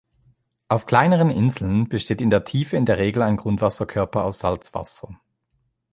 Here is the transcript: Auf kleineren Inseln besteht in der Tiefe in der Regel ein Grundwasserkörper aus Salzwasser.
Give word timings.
Auf 0.67 0.87
kleineren 0.87 1.29
Inseln 1.29 1.87
besteht 1.87 2.21
in 2.21 2.31
der 2.31 2.43
Tiefe 2.43 2.75
in 2.75 2.87
der 2.87 2.97
Regel 2.97 3.21
ein 3.21 3.37
Grundwasserkörper 3.37 4.23
aus 4.23 4.39
Salzwasser. 4.39 5.19